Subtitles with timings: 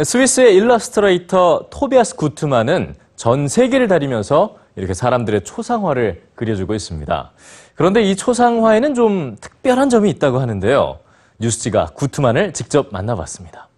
[0.00, 7.32] 네, 스위스의 일러스트레이터 토비아스 구트만은 전 세계를 다니면서 이렇게 사람들의 초상화를 그려주고 있습니다.
[7.74, 11.00] 그런데 이 초상화에는 좀 특별한 점이 있다고 하는데요.
[11.38, 13.68] 뉴스지가 구트만을 직접 만나봤습니다.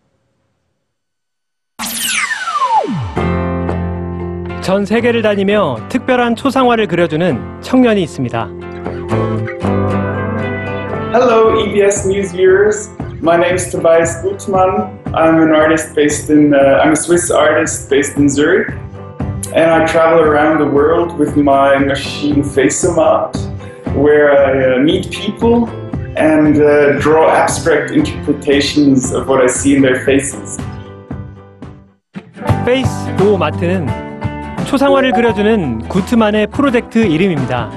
[4.61, 8.48] 전 세계를 다니며 특별한 초상화를 그려주는 청년이 있습니다.
[11.12, 12.91] Hello, EBS News viewers.
[13.20, 15.02] My name is Tobias Gutmann.
[15.13, 18.70] I'm an artist based in, uh, I'm a Swiss artist based in Zurich.
[19.53, 23.35] And I travel around the world with my machine Faceomat,
[23.95, 25.70] where I uh, meet people
[26.17, 30.59] and uh, draw abstract interpretations of what I see in their faces.
[32.66, 32.89] 페이스
[33.23, 33.88] 오 마트는
[34.66, 37.71] 초상화를 그려주는 구트만의 프로젝트 이름입니다.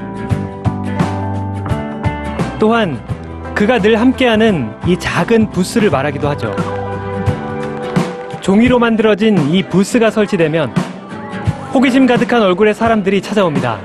[2.58, 3.00] 또한
[3.54, 6.73] 그가 늘 함께하는 이 작은 부스를 말하기도 하죠.
[8.45, 10.69] 종이로 만들어진 이 부스가 설치되면
[11.73, 13.79] 호기심 가득한 얼굴의 사람들이 찾아옵니다.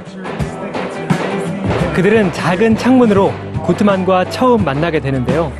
[1.94, 3.32] 그들은 작은 창문으로
[3.64, 5.50] 구트만과 처음 만나게 되는데요.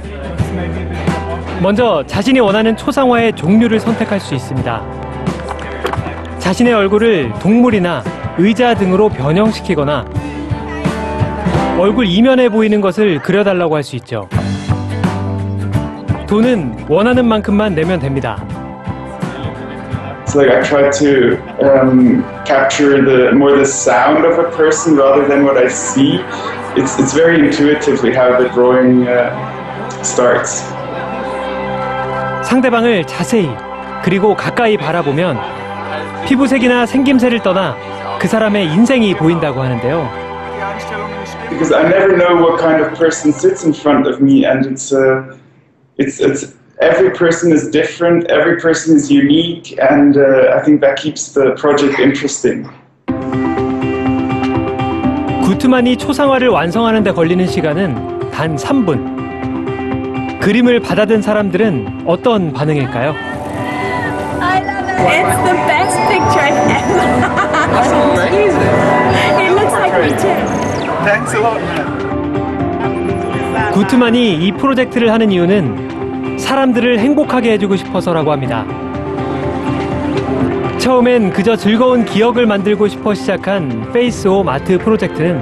[1.62, 4.82] 먼저 자신이 원하는 초상화의 종류를 선택할 수 있습니다.
[6.38, 8.04] 자신의 얼굴을 동물이나
[8.36, 10.04] 의자 등으로 변형시키거나
[11.78, 14.28] 얼굴 이면에 보이는 것을 그려달라고 할 수 있죠.
[16.26, 18.44] 돈은 원하는 만큼만 내면 됩니다.
[20.29, 25.27] So like I try to um, capture the more the sound of a person rather
[25.27, 26.19] than what I see.
[26.75, 29.31] It's it's very intuitively how the drawing uh,
[30.03, 30.63] starts.
[32.43, 33.49] 상대방을 자세히
[34.03, 35.37] 그리고 가까이 바라보면
[36.27, 37.75] 피부색이나 생김새를 떠나
[38.19, 40.25] 그 사람의 인생이 보인다고 하는데요.
[41.55, 44.91] because I never know what kind of person sits in front of me, and it's
[44.91, 45.37] uh,
[45.97, 50.96] it's it's every person is different, every person is unique, and uh, I think that
[50.96, 52.66] keeps the project interesting.
[55.44, 60.40] 구트만이 초상화를 완성하는 데 걸리는 시간은 단 3분.
[60.40, 63.14] 그림을 받아든 사람들은 어떤 반응일까요?
[64.40, 65.00] I love it.
[65.10, 66.96] It's the best picture I've ever.
[67.74, 68.72] That's amazing.
[69.36, 70.32] It looks like me too.
[71.04, 71.60] Thanks a lot.
[73.74, 75.99] 구트만이 이 프로젝트를 하는 이유는
[76.40, 78.64] 사람들을 행복하게 해주고 싶어서라고 합니다.
[80.78, 85.40] 처음엔 그저 즐거운 기억을 만들고 싶어 시작한 Face-o-mat 프로젝트는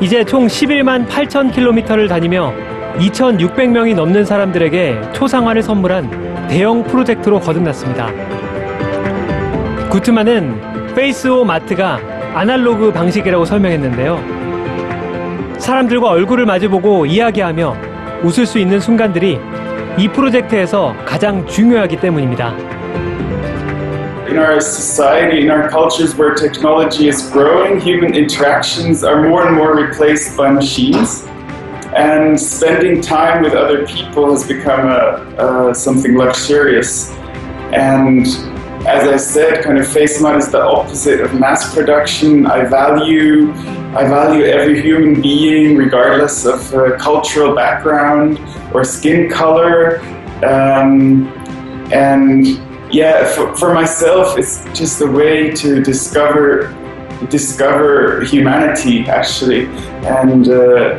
[0.00, 2.52] 이제 총 11만 8천 킬로미터를 다니며
[2.98, 8.10] 2,600명이 넘는 사람들에게 초상화를 선물한 대형 프로젝트로 거듭났습니다.
[9.90, 12.00] 구트만은 Face-O-Mat가
[12.34, 15.58] 아날로그 방식이라고 설명했는데요.
[15.58, 17.76] 사람들과 얼굴을 마주보고 이야기하며
[18.24, 19.38] 웃을 수 있는 순간들이
[19.97, 22.53] 이 프로젝트에서 가장 중요하기 때문입니다.
[24.29, 29.55] In our society, in our cultures where technology is growing, human interactions are more and
[29.55, 31.25] more replaced by machines.
[31.95, 37.09] And spending time with other people has become a, uh, something luxurious.
[37.73, 38.27] And
[38.85, 42.45] as I said, kind of FaceMod is the opposite of mass production.
[42.45, 43.51] I value,
[43.94, 48.40] I value every human being, regardless of uh, cultural background
[48.72, 50.00] or skin color.
[50.42, 51.28] Um,
[51.92, 52.46] and
[52.90, 56.74] yeah, for, for myself, it's just a way to discover
[57.28, 59.66] discover humanity actually,
[60.06, 60.98] and uh,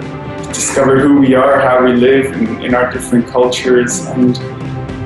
[0.54, 4.38] discover who we are, how we live in, in our different cultures, and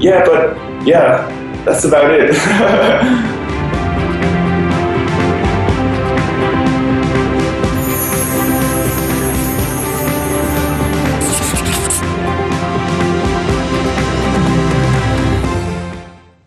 [0.03, 0.55] yeah, but
[0.85, 1.25] yeah,
[1.63, 3.33] that's about it.